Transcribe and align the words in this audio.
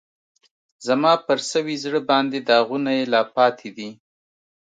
زما 0.87 1.13
پر 1.25 1.39
سوي 1.51 1.75
زړه 1.83 1.99
باندې 2.09 2.37
داغونه 2.49 2.91
یې 2.97 3.03
لا 3.13 3.21
پاتی 3.35 3.69
دي 3.77 3.89